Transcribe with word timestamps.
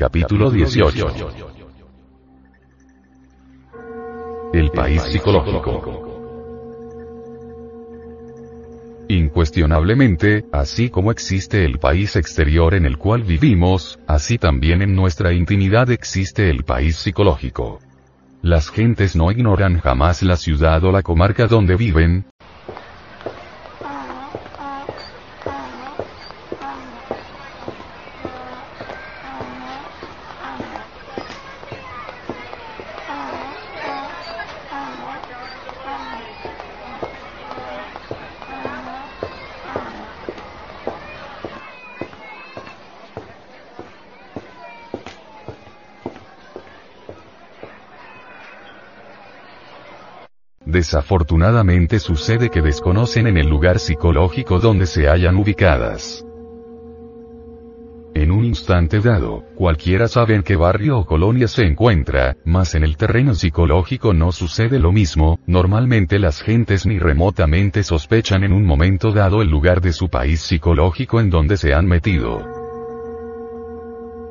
Capítulo 0.00 0.50
18. 0.50 1.08
El 4.54 4.70
país 4.70 5.02
psicológico. 5.02 6.06
Incuestionablemente, 9.10 10.46
así 10.52 10.88
como 10.88 11.10
existe 11.10 11.66
el 11.66 11.78
país 11.78 12.16
exterior 12.16 12.72
en 12.72 12.86
el 12.86 12.96
cual 12.96 13.24
vivimos, 13.24 13.98
así 14.06 14.38
también 14.38 14.80
en 14.80 14.96
nuestra 14.96 15.34
intimidad 15.34 15.90
existe 15.90 16.48
el 16.48 16.64
país 16.64 16.96
psicológico. 16.96 17.80
Las 18.40 18.70
gentes 18.70 19.14
no 19.14 19.30
ignoran 19.30 19.80
jamás 19.80 20.22
la 20.22 20.38
ciudad 20.38 20.82
o 20.82 20.92
la 20.92 21.02
comarca 21.02 21.46
donde 21.46 21.76
viven, 21.76 22.24
Desafortunadamente 50.70 51.98
sucede 51.98 52.48
que 52.48 52.62
desconocen 52.62 53.26
en 53.26 53.36
el 53.36 53.48
lugar 53.48 53.80
psicológico 53.80 54.60
donde 54.60 54.86
se 54.86 55.08
hayan 55.08 55.34
ubicadas. 55.36 56.24
En 58.14 58.30
un 58.30 58.44
instante 58.44 59.00
dado, 59.00 59.42
cualquiera 59.56 60.06
sabe 60.06 60.36
en 60.36 60.44
qué 60.44 60.54
barrio 60.54 60.98
o 60.98 61.06
colonia 61.06 61.48
se 61.48 61.64
encuentra, 61.64 62.36
mas 62.44 62.76
en 62.76 62.84
el 62.84 62.96
terreno 62.96 63.34
psicológico 63.34 64.14
no 64.14 64.30
sucede 64.30 64.78
lo 64.78 64.92
mismo, 64.92 65.40
normalmente 65.44 66.20
las 66.20 66.40
gentes 66.40 66.86
ni 66.86 67.00
remotamente 67.00 67.82
sospechan 67.82 68.44
en 68.44 68.52
un 68.52 68.64
momento 68.64 69.10
dado 69.10 69.42
el 69.42 69.48
lugar 69.48 69.80
de 69.80 69.92
su 69.92 70.08
país 70.08 70.40
psicológico 70.40 71.18
en 71.18 71.30
donde 71.30 71.56
se 71.56 71.74
han 71.74 71.86
metido. 71.86 72.59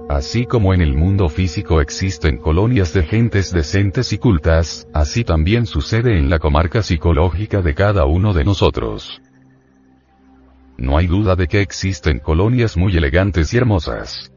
Así 0.09 0.47
como 0.47 0.73
en 0.73 0.81
el 0.81 0.95
mundo 0.95 1.29
físico 1.29 1.81
existen 1.81 2.37
colonias 2.37 2.93
de 2.93 3.03
gentes 3.03 3.53
decentes 3.53 4.11
y 4.11 4.17
cultas, 4.17 4.87
así 4.91 5.23
también 5.23 5.67
sucede 5.67 6.17
en 6.17 6.31
la 6.31 6.39
comarca 6.39 6.81
psicológica 6.81 7.61
de 7.61 7.75
cada 7.75 8.05
uno 8.05 8.33
de 8.33 8.43
nosotros. 8.43 9.21
No 10.77 10.97
hay 10.97 11.05
duda 11.05 11.35
de 11.35 11.47
que 11.47 11.61
existen 11.61 12.17
colonias 12.17 12.75
muy 12.75 12.97
elegantes 12.97 13.53
y 13.53 13.57
hermosas. 13.57 14.33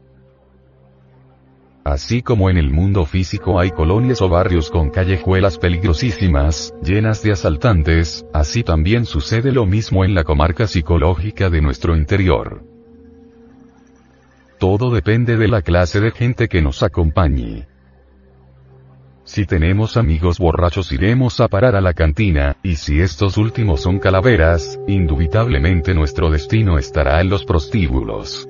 Así 1.83 2.21
como 2.21 2.51
en 2.51 2.57
el 2.57 2.69
mundo 2.69 3.07
físico 3.07 3.59
hay 3.59 3.71
colonias 3.71 4.21
o 4.21 4.29
barrios 4.29 4.69
con 4.69 4.91
callejuelas 4.91 5.57
peligrosísimas, 5.57 6.71
llenas 6.83 7.23
de 7.23 7.31
asaltantes, 7.31 8.27
así 8.31 8.63
también 8.63 9.07
sucede 9.07 9.51
lo 9.51 9.65
mismo 9.65 10.05
en 10.05 10.13
la 10.13 10.23
comarca 10.23 10.67
psicológica 10.67 11.49
de 11.49 11.61
nuestro 11.61 11.97
interior. 11.97 12.72
Todo 14.63 14.91
depende 14.91 15.35
de 15.35 15.49
la 15.49 15.61
clase 15.61 15.99
de 15.99 16.11
gente 16.11 16.47
que 16.47 16.61
nos 16.61 16.83
acompañe. 16.83 17.67
Si 19.25 19.45
tenemos 19.45 19.97
amigos 19.97 20.39
borrachos 20.39 20.93
iremos 20.93 21.41
a 21.41 21.49
parar 21.49 21.75
a 21.75 21.81
la 21.81 21.93
cantina, 21.93 22.55
y 22.63 22.77
si 22.77 23.01
estos 23.01 23.35
últimos 23.35 23.81
son 23.81 23.99
calaveras, 23.99 24.79
indubitablemente 24.87 25.93
nuestro 25.93 26.31
destino 26.31 26.77
estará 26.77 27.19
en 27.19 27.29
los 27.29 27.43
prostíbulos. 27.43 28.47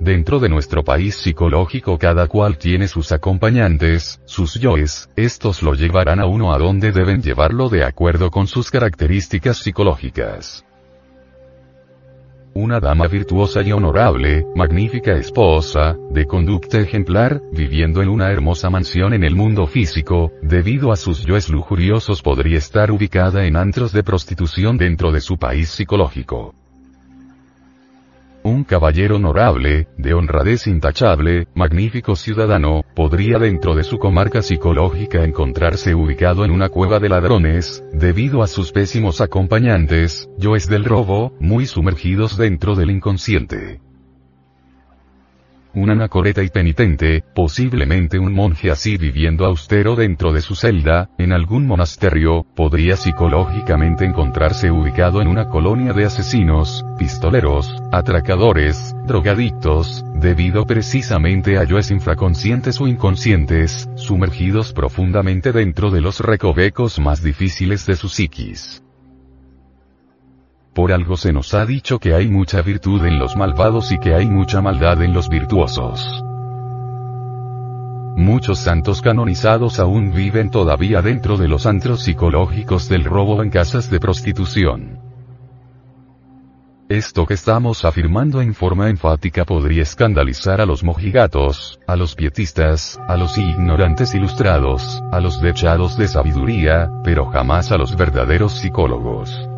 Dentro 0.00 0.40
de 0.40 0.48
nuestro 0.48 0.82
país 0.84 1.16
psicológico 1.16 1.98
cada 1.98 2.26
cual 2.26 2.56
tiene 2.56 2.88
sus 2.88 3.12
acompañantes, 3.12 4.22
sus 4.24 4.54
yoes, 4.54 5.10
estos 5.16 5.62
lo 5.62 5.74
llevarán 5.74 6.18
a 6.18 6.24
uno 6.24 6.54
a 6.54 6.58
donde 6.58 6.92
deben 6.92 7.20
llevarlo 7.20 7.68
de 7.68 7.84
acuerdo 7.84 8.30
con 8.30 8.46
sus 8.46 8.70
características 8.70 9.58
psicológicas. 9.58 10.64
Una 12.56 12.78
dama 12.78 13.08
virtuosa 13.08 13.62
y 13.62 13.72
honorable, 13.72 14.46
magnífica 14.54 15.12
esposa, 15.16 15.96
de 16.10 16.24
conducta 16.24 16.78
ejemplar, 16.78 17.42
viviendo 17.50 18.00
en 18.00 18.08
una 18.08 18.30
hermosa 18.30 18.70
mansión 18.70 19.12
en 19.12 19.24
el 19.24 19.34
mundo 19.34 19.66
físico, 19.66 20.30
debido 20.40 20.92
a 20.92 20.96
sus 20.96 21.26
yoes 21.26 21.48
lujuriosos 21.48 22.22
podría 22.22 22.58
estar 22.58 22.92
ubicada 22.92 23.44
en 23.44 23.56
antros 23.56 23.92
de 23.92 24.04
prostitución 24.04 24.78
dentro 24.78 25.10
de 25.10 25.20
su 25.20 25.36
país 25.36 25.68
psicológico. 25.68 26.54
Un 28.46 28.62
caballero 28.64 29.16
honorable, 29.16 29.88
de 29.96 30.12
honradez 30.12 30.66
intachable, 30.66 31.48
magnífico 31.54 32.14
ciudadano, 32.14 32.82
podría 32.94 33.38
dentro 33.38 33.74
de 33.74 33.84
su 33.84 33.98
comarca 33.98 34.42
psicológica 34.42 35.24
encontrarse 35.24 35.94
ubicado 35.94 36.44
en 36.44 36.50
una 36.50 36.68
cueva 36.68 37.00
de 37.00 37.08
ladrones, 37.08 37.82
debido 37.94 38.42
a 38.42 38.46
sus 38.46 38.70
pésimos 38.70 39.22
acompañantes, 39.22 40.28
yoes 40.36 40.68
del 40.68 40.84
robo, 40.84 41.32
muy 41.40 41.64
sumergidos 41.64 42.36
dentro 42.36 42.74
del 42.74 42.90
inconsciente 42.90 43.80
un 45.74 45.90
anacoreta 45.90 46.42
y 46.42 46.48
penitente, 46.48 47.24
posiblemente 47.34 48.18
un 48.18 48.32
monje 48.32 48.70
así 48.70 48.96
viviendo 48.96 49.44
austero 49.44 49.96
dentro 49.96 50.32
de 50.32 50.40
su 50.40 50.54
celda, 50.54 51.10
en 51.18 51.32
algún 51.32 51.66
monasterio, 51.66 52.44
podría 52.54 52.96
psicológicamente 52.96 54.04
encontrarse 54.04 54.70
ubicado 54.70 55.20
en 55.20 55.28
una 55.28 55.48
colonia 55.48 55.92
de 55.92 56.04
asesinos, 56.04 56.84
pistoleros, 56.98 57.74
atracadores, 57.92 58.94
drogadictos, 59.06 60.04
debido 60.14 60.64
precisamente 60.64 61.58
a 61.58 61.64
yoes 61.64 61.90
infraconscientes 61.90 62.80
o 62.80 62.86
inconscientes, 62.86 63.88
sumergidos 63.96 64.72
profundamente 64.72 65.52
dentro 65.52 65.90
de 65.90 66.00
los 66.00 66.20
recovecos 66.20 66.98
más 66.98 67.22
difíciles 67.22 67.86
de 67.86 67.96
su 67.96 68.08
psiquis. 68.08 68.83
Por 70.74 70.92
algo 70.92 71.16
se 71.16 71.32
nos 71.32 71.54
ha 71.54 71.64
dicho 71.64 72.00
que 72.00 72.14
hay 72.14 72.26
mucha 72.26 72.60
virtud 72.60 73.04
en 73.06 73.20
los 73.20 73.36
malvados 73.36 73.92
y 73.92 73.98
que 73.98 74.12
hay 74.12 74.26
mucha 74.26 74.60
maldad 74.60 75.00
en 75.02 75.14
los 75.14 75.28
virtuosos. 75.28 76.24
Muchos 78.16 78.58
santos 78.58 79.00
canonizados 79.00 79.78
aún 79.78 80.12
viven 80.12 80.50
todavía 80.50 81.00
dentro 81.00 81.36
de 81.36 81.46
los 81.46 81.66
antros 81.66 82.02
psicológicos 82.02 82.88
del 82.88 83.04
robo 83.04 83.40
en 83.44 83.50
casas 83.50 83.88
de 83.88 84.00
prostitución. 84.00 84.98
Esto 86.88 87.24
que 87.24 87.34
estamos 87.34 87.84
afirmando 87.84 88.42
en 88.42 88.52
forma 88.52 88.90
enfática 88.90 89.44
podría 89.44 89.82
escandalizar 89.82 90.60
a 90.60 90.66
los 90.66 90.82
mojigatos, 90.82 91.78
a 91.86 91.94
los 91.94 92.16
pietistas, 92.16 93.00
a 93.06 93.16
los 93.16 93.38
ignorantes 93.38 94.12
ilustrados, 94.14 95.02
a 95.12 95.20
los 95.20 95.40
dechados 95.40 95.96
de 95.96 96.08
sabiduría, 96.08 96.90
pero 97.04 97.26
jamás 97.26 97.70
a 97.70 97.78
los 97.78 97.96
verdaderos 97.96 98.54
psicólogos. 98.54 99.48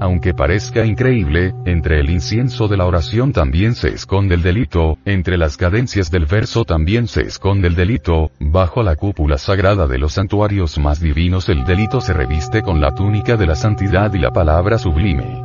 Aunque 0.00 0.34
parezca 0.34 0.84
increíble, 0.84 1.54
entre 1.64 2.00
el 2.00 2.10
incienso 2.10 2.66
de 2.68 2.76
la 2.76 2.86
oración 2.86 3.32
también 3.32 3.74
se 3.74 3.88
esconde 3.88 4.34
el 4.34 4.42
delito, 4.42 4.98
entre 5.04 5.38
las 5.38 5.56
cadencias 5.56 6.10
del 6.10 6.26
verso 6.26 6.64
también 6.64 7.06
se 7.06 7.22
esconde 7.22 7.68
el 7.68 7.76
delito, 7.76 8.30
bajo 8.40 8.82
la 8.82 8.96
cúpula 8.96 9.38
sagrada 9.38 9.86
de 9.86 9.98
los 9.98 10.14
santuarios 10.14 10.78
más 10.78 11.00
divinos 11.00 11.48
el 11.48 11.64
delito 11.64 12.00
se 12.00 12.12
reviste 12.12 12.62
con 12.62 12.80
la 12.80 12.92
túnica 12.94 13.36
de 13.36 13.46
la 13.46 13.54
santidad 13.54 14.12
y 14.14 14.18
la 14.18 14.32
palabra 14.32 14.78
sublime. 14.78 15.42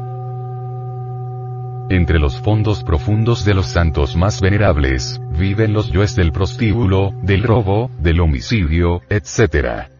Entre 1.91 2.19
los 2.19 2.39
fondos 2.39 2.83
profundos 2.83 3.45
de 3.45 3.53
los 3.53 3.67
santos 3.67 4.15
más 4.15 4.41
venerables, 4.41 5.21
viven 5.31 5.73
los 5.73 5.91
yoes 5.91 6.15
del 6.15 6.31
prostíbulo, 6.31 7.13
del 7.23 7.43
robo, 7.43 7.89
del 7.99 8.19
homicidio, 8.19 9.01
etc 9.09 9.98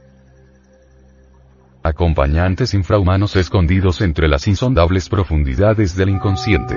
acompañantes 1.84 2.74
infrahumanos 2.74 3.36
escondidos 3.36 4.02
entre 4.02 4.28
las 4.28 4.48
insondables 4.48 5.10
profundidades 5.10 5.96
del 5.96 6.10
inconsciente. 6.10 6.76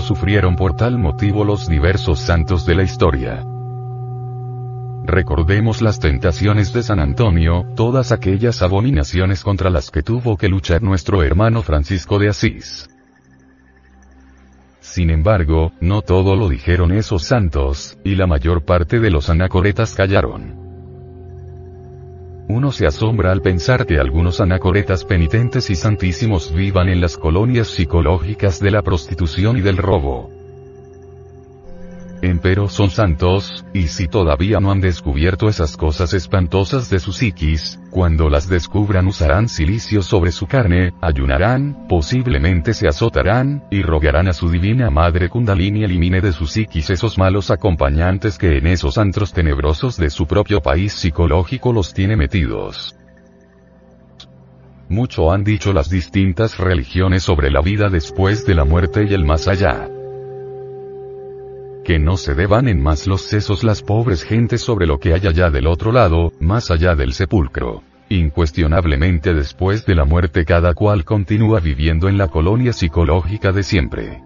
Sufrieron 0.00 0.56
por 0.56 0.74
tal 0.74 0.98
motivo 0.98 1.44
los 1.44 1.68
diversos 1.68 2.20
santos 2.20 2.64
de 2.66 2.74
la 2.74 2.82
historia. 2.82 3.44
Recordemos 5.04 5.82
las 5.82 5.98
tentaciones 5.98 6.72
de 6.72 6.82
San 6.82 7.00
Antonio, 7.00 7.66
todas 7.74 8.12
aquellas 8.12 8.62
abominaciones 8.62 9.42
contra 9.42 9.68
las 9.68 9.90
que 9.90 10.02
tuvo 10.02 10.36
que 10.36 10.48
luchar 10.48 10.82
nuestro 10.82 11.22
hermano 11.22 11.62
Francisco 11.62 12.18
de 12.18 12.28
Asís. 12.28 12.88
Sin 14.80 15.10
embargo, 15.10 15.72
no 15.80 16.02
todo 16.02 16.36
lo 16.36 16.48
dijeron 16.48 16.92
esos 16.92 17.24
santos, 17.24 17.98
y 18.04 18.14
la 18.14 18.26
mayor 18.26 18.64
parte 18.64 19.00
de 19.00 19.10
los 19.10 19.28
anacoretas 19.28 19.94
callaron. 19.94 20.71
Uno 22.54 22.70
se 22.70 22.86
asombra 22.86 23.32
al 23.32 23.40
pensar 23.40 23.86
que 23.86 23.98
algunos 23.98 24.42
anacoretas 24.42 25.06
penitentes 25.06 25.70
y 25.70 25.74
santísimos 25.74 26.52
vivan 26.54 26.90
en 26.90 27.00
las 27.00 27.16
colonias 27.16 27.68
psicológicas 27.68 28.60
de 28.60 28.70
la 28.70 28.82
prostitución 28.82 29.56
y 29.56 29.62
del 29.62 29.78
robo. 29.78 30.41
Empero 32.32 32.70
son 32.70 32.88
santos, 32.88 33.62
y 33.74 33.88
si 33.88 34.08
todavía 34.08 34.58
no 34.58 34.72
han 34.72 34.80
descubierto 34.80 35.50
esas 35.50 35.76
cosas 35.76 36.14
espantosas 36.14 36.88
de 36.88 36.98
su 36.98 37.12
psiquis, 37.12 37.78
cuando 37.90 38.30
las 38.30 38.48
descubran 38.48 39.06
usarán 39.06 39.50
silicio 39.50 40.00
sobre 40.00 40.32
su 40.32 40.46
carne, 40.46 40.94
ayunarán, 41.02 41.86
posiblemente 41.90 42.72
se 42.72 42.88
azotarán, 42.88 43.64
y 43.70 43.82
rogarán 43.82 44.28
a 44.28 44.32
su 44.32 44.48
divina 44.48 44.88
madre 44.88 45.28
Kundalini 45.28 45.84
elimine 45.84 46.22
de 46.22 46.32
su 46.32 46.46
psiquis 46.46 46.88
esos 46.88 47.18
malos 47.18 47.50
acompañantes 47.50 48.38
que 48.38 48.56
en 48.56 48.66
esos 48.66 48.96
antros 48.96 49.34
tenebrosos 49.34 49.98
de 49.98 50.08
su 50.08 50.26
propio 50.26 50.62
país 50.62 50.94
psicológico 50.94 51.74
los 51.74 51.92
tiene 51.92 52.16
metidos. 52.16 52.96
Mucho 54.88 55.30
han 55.32 55.44
dicho 55.44 55.74
las 55.74 55.90
distintas 55.90 56.56
religiones 56.56 57.24
sobre 57.24 57.50
la 57.50 57.60
vida 57.60 57.90
después 57.90 58.46
de 58.46 58.54
la 58.54 58.64
muerte 58.64 59.04
y 59.06 59.12
el 59.12 59.26
más 59.26 59.48
allá 59.48 59.91
que 61.84 61.98
no 61.98 62.16
se 62.16 62.34
deban 62.34 62.68
en 62.68 62.80
más 62.80 63.06
los 63.06 63.22
sesos 63.22 63.64
las 63.64 63.82
pobres 63.82 64.22
gentes 64.22 64.60
sobre 64.60 64.86
lo 64.86 64.98
que 64.98 65.14
hay 65.14 65.26
allá 65.26 65.50
del 65.50 65.66
otro 65.66 65.92
lado, 65.92 66.32
más 66.40 66.70
allá 66.70 66.94
del 66.94 67.12
sepulcro. 67.12 67.82
Incuestionablemente 68.08 69.34
después 69.34 69.86
de 69.86 69.94
la 69.94 70.04
muerte 70.04 70.44
cada 70.44 70.74
cual 70.74 71.04
continúa 71.04 71.60
viviendo 71.60 72.08
en 72.08 72.18
la 72.18 72.28
colonia 72.28 72.72
psicológica 72.72 73.52
de 73.52 73.62
siempre. 73.62 74.22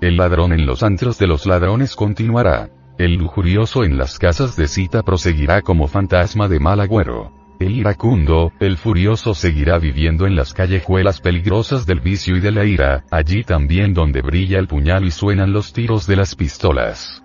El 0.00 0.16
ladrón 0.16 0.52
en 0.52 0.64
los 0.64 0.82
antros 0.82 1.18
de 1.18 1.26
los 1.26 1.44
ladrones 1.44 1.96
continuará. 1.96 2.70
El 2.98 3.14
lujurioso 3.14 3.84
en 3.84 3.98
las 3.98 4.18
casas 4.18 4.56
de 4.56 4.68
cita 4.68 5.02
proseguirá 5.02 5.62
como 5.62 5.88
fantasma 5.88 6.48
de 6.48 6.60
mal 6.60 6.80
agüero. 6.80 7.37
El 7.58 7.72
iracundo, 7.72 8.52
el 8.60 8.76
furioso 8.76 9.34
seguirá 9.34 9.78
viviendo 9.78 10.26
en 10.26 10.36
las 10.36 10.54
callejuelas 10.54 11.20
peligrosas 11.20 11.86
del 11.86 11.98
vicio 11.98 12.36
y 12.36 12.40
de 12.40 12.52
la 12.52 12.64
ira, 12.64 13.04
allí 13.10 13.42
también 13.42 13.94
donde 13.94 14.22
brilla 14.22 14.60
el 14.60 14.68
puñal 14.68 15.04
y 15.04 15.10
suenan 15.10 15.52
los 15.52 15.72
tiros 15.72 16.06
de 16.06 16.14
las 16.14 16.36
pistolas. 16.36 17.20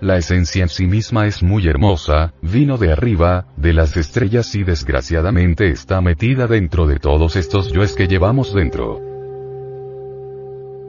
La 0.00 0.16
esencia 0.16 0.62
en 0.62 0.68
sí 0.68 0.86
misma 0.86 1.26
es 1.26 1.42
muy 1.42 1.66
hermosa, 1.66 2.34
vino 2.40 2.78
de 2.78 2.92
arriba, 2.92 3.46
de 3.56 3.72
las 3.72 3.96
estrellas 3.96 4.54
y 4.54 4.62
desgraciadamente 4.62 5.68
está 5.70 6.00
metida 6.00 6.46
dentro 6.46 6.86
de 6.86 7.00
todos 7.00 7.34
estos 7.34 7.72
yoes 7.72 7.94
que 7.94 8.06
llevamos 8.06 8.54
dentro. 8.54 9.15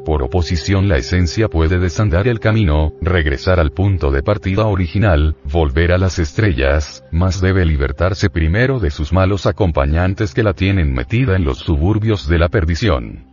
Por 0.07 0.24
oposición 0.24 0.88
la 0.88 0.95
esencia 0.95 1.50
puede 1.50 1.80
desandar 1.80 2.30
el 2.30 2.39
camino, 2.39 2.94
regresar 3.01 3.59
al 3.59 3.71
punto 3.71 4.09
de 4.09 4.24
partida 4.24 4.65
original, 4.65 5.36
volver 5.44 5.92
a 5.92 5.98
las 5.98 6.18
estrellas, 6.18 7.04
mas 7.12 7.42
debe 7.42 7.65
libertarse 7.65 8.30
primero 8.30 8.80
de 8.80 8.89
sus 8.89 9.12
malos 9.12 9.45
acompañantes 9.45 10.33
que 10.33 10.44
la 10.44 10.54
tienen 10.54 10.94
metida 10.94 11.36
en 11.36 11.44
los 11.44 11.57
suburbios 11.57 12.30
de 12.30 12.39
la 12.39 12.48
perdición. 12.48 13.26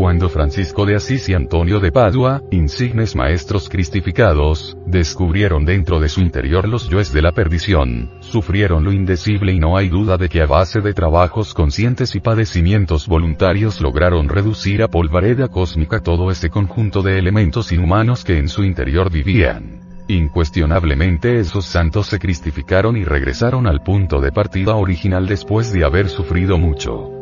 Cuando 0.00 0.30
Francisco 0.30 0.86
de 0.86 0.96
Asís 0.96 1.28
y 1.28 1.34
Antonio 1.34 1.78
de 1.78 1.92
Padua, 1.92 2.42
insignes 2.50 3.14
maestros 3.14 3.68
cristificados, 3.68 4.74
descubrieron 4.86 5.66
dentro 5.66 6.00
de 6.00 6.08
su 6.08 6.22
interior 6.22 6.66
los 6.66 6.88
yoes 6.88 7.12
de 7.12 7.20
la 7.20 7.32
perdición, 7.32 8.10
sufrieron 8.20 8.82
lo 8.82 8.92
indecible 8.92 9.52
y 9.52 9.58
no 9.58 9.76
hay 9.76 9.90
duda 9.90 10.16
de 10.16 10.30
que 10.30 10.40
a 10.40 10.46
base 10.46 10.80
de 10.80 10.94
trabajos 10.94 11.52
conscientes 11.52 12.14
y 12.14 12.20
padecimientos 12.20 13.08
voluntarios 13.08 13.82
lograron 13.82 14.30
reducir 14.30 14.82
a 14.82 14.88
polvareda 14.88 15.48
cósmica 15.48 16.00
todo 16.00 16.30
ese 16.30 16.48
conjunto 16.48 17.02
de 17.02 17.18
elementos 17.18 17.70
inhumanos 17.70 18.24
que 18.24 18.38
en 18.38 18.48
su 18.48 18.64
interior 18.64 19.12
vivían. 19.12 19.80
Incuestionablemente 20.08 21.40
esos 21.40 21.66
santos 21.66 22.06
se 22.06 22.18
cristificaron 22.18 22.96
y 22.96 23.04
regresaron 23.04 23.66
al 23.66 23.82
punto 23.82 24.18
de 24.22 24.32
partida 24.32 24.76
original 24.76 25.26
después 25.26 25.74
de 25.74 25.84
haber 25.84 26.08
sufrido 26.08 26.56
mucho. 26.56 27.19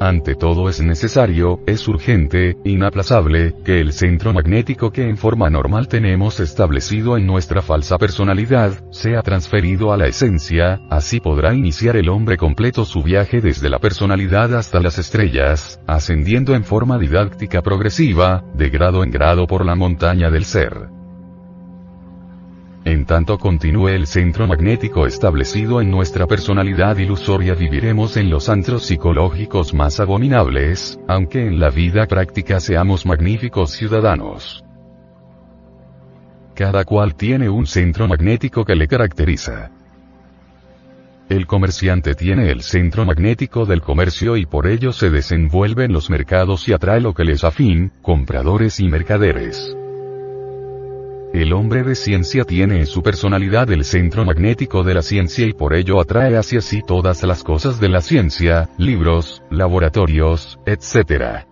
Ante 0.00 0.36
todo 0.36 0.68
es 0.68 0.80
necesario, 0.80 1.60
es 1.66 1.88
urgente, 1.88 2.56
inaplazable, 2.64 3.54
que 3.64 3.80
el 3.80 3.92
centro 3.92 4.32
magnético 4.32 4.92
que 4.92 5.08
en 5.08 5.16
forma 5.16 5.50
normal 5.50 5.88
tenemos 5.88 6.38
establecido 6.38 7.16
en 7.16 7.26
nuestra 7.26 7.62
falsa 7.62 7.98
personalidad, 7.98 8.72
sea 8.92 9.22
transferido 9.22 9.92
a 9.92 9.96
la 9.96 10.06
esencia, 10.06 10.80
así 10.88 11.18
podrá 11.18 11.52
iniciar 11.52 11.96
el 11.96 12.08
hombre 12.08 12.36
completo 12.36 12.84
su 12.84 13.02
viaje 13.02 13.40
desde 13.40 13.68
la 13.68 13.80
personalidad 13.80 14.54
hasta 14.54 14.80
las 14.80 14.98
estrellas, 14.98 15.80
ascendiendo 15.86 16.54
en 16.54 16.62
forma 16.62 16.96
didáctica 16.98 17.62
progresiva, 17.62 18.44
de 18.54 18.70
grado 18.70 19.02
en 19.02 19.10
grado 19.10 19.48
por 19.48 19.66
la 19.66 19.74
montaña 19.74 20.30
del 20.30 20.44
ser. 20.44 20.97
En 22.88 23.04
tanto 23.04 23.36
continúe 23.36 23.88
el 23.88 24.06
centro 24.06 24.46
magnético 24.46 25.06
establecido 25.06 25.82
en 25.82 25.90
nuestra 25.90 26.26
personalidad 26.26 26.96
ilusoria 26.96 27.52
viviremos 27.52 28.16
en 28.16 28.30
los 28.30 28.48
antros 28.48 28.86
psicológicos 28.86 29.74
más 29.74 30.00
abominables, 30.00 30.98
aunque 31.06 31.46
en 31.46 31.60
la 31.60 31.68
vida 31.68 32.06
práctica 32.06 32.60
seamos 32.60 33.04
magníficos 33.04 33.72
ciudadanos. 33.72 34.64
Cada 36.54 36.86
cual 36.86 37.14
tiene 37.14 37.50
un 37.50 37.66
centro 37.66 38.08
magnético 38.08 38.64
que 38.64 38.74
le 38.74 38.88
caracteriza. 38.88 39.70
El 41.28 41.46
comerciante 41.46 42.14
tiene 42.14 42.50
el 42.50 42.62
centro 42.62 43.04
magnético 43.04 43.66
del 43.66 43.82
comercio 43.82 44.38
y 44.38 44.46
por 44.46 44.66
ello 44.66 44.94
se 44.94 45.10
desenvuelve 45.10 45.84
en 45.84 45.92
los 45.92 46.08
mercados 46.08 46.66
y 46.68 46.72
atrae 46.72 47.02
lo 47.02 47.12
que 47.12 47.24
les 47.24 47.44
afín, 47.44 47.92
compradores 48.00 48.80
y 48.80 48.88
mercaderes. 48.88 49.76
El 51.32 51.52
hombre 51.52 51.82
de 51.82 51.94
ciencia 51.94 52.44
tiene 52.44 52.78
en 52.78 52.86
su 52.86 53.02
personalidad 53.02 53.70
el 53.70 53.84
centro 53.84 54.24
magnético 54.24 54.82
de 54.82 54.94
la 54.94 55.02
ciencia 55.02 55.46
y 55.46 55.52
por 55.52 55.74
ello 55.74 56.00
atrae 56.00 56.36
hacia 56.38 56.62
sí 56.62 56.80
todas 56.86 57.22
las 57.22 57.44
cosas 57.44 57.78
de 57.78 57.90
la 57.90 58.00
ciencia, 58.00 58.70
libros, 58.78 59.42
laboratorios, 59.50 60.58
etc. 60.64 61.44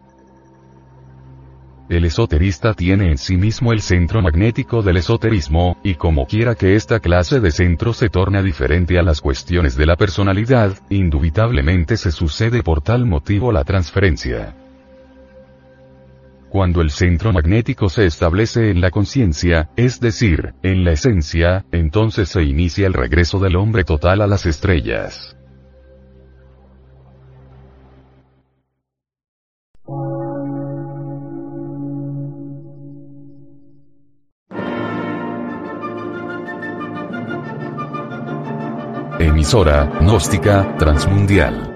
El 1.91 2.07
esoterista 2.07 2.73
tiene 2.73 3.11
en 3.11 3.19
sí 3.19 3.37
mismo 3.37 3.73
el 3.73 3.83
centro 3.83 4.23
magnético 4.23 4.83
del 4.83 4.97
esoterismo, 4.97 5.77
y 5.85 5.95
como 5.95 6.27
quiera 6.27 6.55
que 6.55 6.75
esta 6.75 6.99
clase 6.99 7.39
de 7.41 7.51
centro 7.51 7.93
se 7.93 8.09
torne 8.09 8.43
diferente 8.43 8.99
a 8.99 9.03
las 9.03 9.21
cuestiones 9.21 9.77
de 9.77 9.87
la 9.87 9.97
personalidad, 9.97 10.73
indubitablemente 10.89 11.99
se 11.99 12.13
sucede 12.13 12.63
por 12.63 12.81
tal 12.81 13.05
motivo 13.05 13.53
la 13.53 13.63
transferencia. 13.63 14.66
Cuando 16.57 16.81
el 16.81 16.89
centro 16.89 17.35
magnético 17.35 17.91
se 17.91 18.07
establece 18.07 18.71
en 18.71 18.81
la 18.81 18.91
conciencia, 18.91 19.69
es 19.77 20.01
decir, 20.01 20.55
en 20.63 20.85
la 20.85 20.93
esencia, 20.93 21.67
entonces 21.71 22.31
se 22.31 22.45
inicia 22.45 22.87
el 22.87 22.95
regreso 22.95 23.39
del 23.39 23.57
hombre 23.57 23.85
total 23.85 24.23
a 24.23 24.27
las 24.27 24.47
estrellas. 24.47 25.37
Emisora, 39.19 39.91
gnóstica, 40.01 40.75
transmundial 40.79 41.76